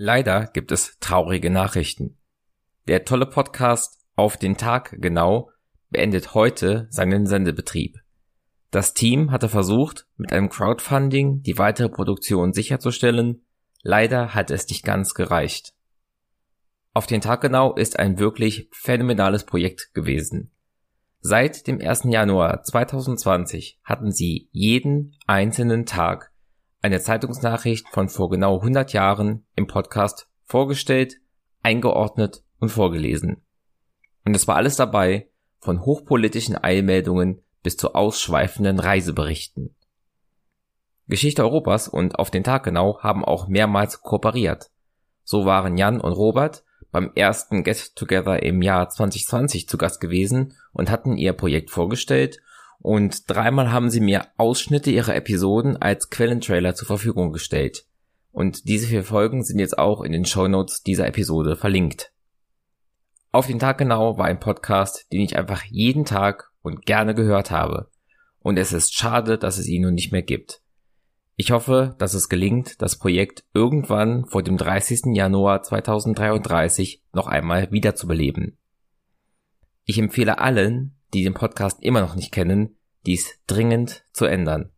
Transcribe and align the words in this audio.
Leider 0.00 0.46
gibt 0.46 0.70
es 0.70 0.96
traurige 1.00 1.50
Nachrichten. 1.50 2.18
Der 2.86 3.04
tolle 3.04 3.26
Podcast 3.26 3.98
Auf 4.14 4.36
den 4.36 4.56
Tag 4.56 4.94
genau 5.00 5.50
beendet 5.90 6.34
heute 6.34 6.86
seinen 6.90 7.26
Sendebetrieb. 7.26 7.96
Das 8.70 8.94
Team 8.94 9.32
hatte 9.32 9.48
versucht, 9.48 10.06
mit 10.16 10.32
einem 10.32 10.50
Crowdfunding 10.50 11.42
die 11.42 11.58
weitere 11.58 11.88
Produktion 11.88 12.52
sicherzustellen. 12.52 13.44
Leider 13.82 14.34
hat 14.34 14.52
es 14.52 14.68
nicht 14.68 14.84
ganz 14.84 15.14
gereicht. 15.14 15.74
Auf 16.94 17.08
den 17.08 17.20
Tag 17.20 17.40
genau 17.40 17.74
ist 17.74 17.98
ein 17.98 18.20
wirklich 18.20 18.68
phänomenales 18.70 19.46
Projekt 19.46 19.94
gewesen. 19.94 20.52
Seit 21.22 21.66
dem 21.66 21.80
1. 21.80 22.04
Januar 22.04 22.62
2020 22.62 23.80
hatten 23.82 24.12
sie 24.12 24.48
jeden 24.52 25.16
einzelnen 25.26 25.86
Tag 25.86 26.30
eine 26.82 27.00
Zeitungsnachricht 27.00 27.88
von 27.88 28.08
vor 28.08 28.30
genau 28.30 28.58
100 28.58 28.92
Jahren 28.92 29.44
im 29.56 29.66
Podcast 29.66 30.28
vorgestellt, 30.44 31.16
eingeordnet 31.62 32.42
und 32.60 32.68
vorgelesen. 32.70 33.42
Und 34.24 34.34
es 34.34 34.46
war 34.46 34.56
alles 34.56 34.76
dabei, 34.76 35.28
von 35.60 35.84
hochpolitischen 35.84 36.62
Eilmeldungen 36.62 37.42
bis 37.62 37.76
zu 37.76 37.94
ausschweifenden 37.94 38.78
Reiseberichten. 38.78 39.74
Geschichte 41.08 41.42
Europas 41.42 41.88
und 41.88 42.18
auf 42.18 42.30
den 42.30 42.44
Tag 42.44 42.64
genau 42.64 43.00
haben 43.00 43.24
auch 43.24 43.48
mehrmals 43.48 44.02
kooperiert. 44.02 44.70
So 45.24 45.46
waren 45.46 45.76
Jan 45.76 46.00
und 46.00 46.12
Robert 46.12 46.64
beim 46.92 47.10
ersten 47.14 47.64
Get 47.64 47.96
Together 47.96 48.42
im 48.42 48.62
Jahr 48.62 48.88
2020 48.88 49.68
zu 49.68 49.78
Gast 49.78 50.00
gewesen 50.00 50.54
und 50.72 50.90
hatten 50.90 51.16
ihr 51.16 51.32
Projekt 51.32 51.70
vorgestellt 51.70 52.40
und 52.80 53.28
dreimal 53.28 53.72
haben 53.72 53.90
sie 53.90 54.00
mir 54.00 54.26
Ausschnitte 54.36 54.90
ihrer 54.90 55.14
Episoden 55.14 55.76
als 55.76 56.10
Quellentrailer 56.10 56.74
zur 56.74 56.86
Verfügung 56.86 57.32
gestellt. 57.32 57.84
Und 58.30 58.68
diese 58.68 58.86
vier 58.86 59.04
Folgen 59.04 59.42
sind 59.42 59.58
jetzt 59.58 59.78
auch 59.78 60.02
in 60.02 60.12
den 60.12 60.24
Shownotes 60.24 60.82
dieser 60.82 61.06
Episode 61.06 61.56
verlinkt. 61.56 62.12
Auf 63.32 63.46
den 63.46 63.58
Tag 63.58 63.78
genau 63.78 64.16
war 64.16 64.26
ein 64.26 64.40
Podcast, 64.40 65.06
den 65.12 65.20
ich 65.20 65.36
einfach 65.36 65.64
jeden 65.64 66.04
Tag 66.04 66.50
und 66.62 66.86
gerne 66.86 67.14
gehört 67.14 67.50
habe. 67.50 67.90
Und 68.40 68.58
es 68.58 68.72
ist 68.72 68.94
schade, 68.94 69.38
dass 69.38 69.58
es 69.58 69.66
ihn 69.66 69.82
nun 69.82 69.94
nicht 69.94 70.12
mehr 70.12 70.22
gibt. 70.22 70.62
Ich 71.36 71.50
hoffe, 71.50 71.94
dass 71.98 72.14
es 72.14 72.28
gelingt, 72.28 72.80
das 72.82 72.98
Projekt 72.98 73.44
irgendwann 73.54 74.24
vor 74.26 74.42
dem 74.42 74.56
30. 74.56 75.14
Januar 75.14 75.62
2033 75.62 77.04
noch 77.12 77.26
einmal 77.26 77.70
wiederzubeleben. 77.70 78.56
Ich 79.84 79.98
empfehle 79.98 80.38
allen, 80.38 80.97
die 81.14 81.24
den 81.24 81.34
Podcast 81.34 81.82
immer 81.82 82.00
noch 82.00 82.14
nicht 82.14 82.32
kennen, 82.32 82.76
dies 83.06 83.40
dringend 83.46 84.04
zu 84.12 84.26
ändern. 84.26 84.70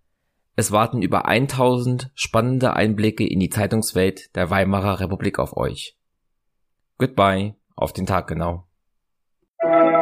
Es 0.57 0.73
warten 0.73 1.03
über 1.03 1.27
1000 1.27 2.11
spannende 2.15 2.75
Einblicke 2.75 3.27
in 3.27 3.41
die 3.41 3.51
Zeitungswelt 3.51 4.35
der 4.37 4.51
Weimarer 4.51 5.01
Republik 5.01 5.39
auf 5.39 5.57
euch. 5.57 5.97
Goodbye, 6.99 7.57
auf 7.77 7.93
den 7.93 8.07
Tag 8.07 8.27
genau. 8.27 8.67
Thank. 9.63 10.01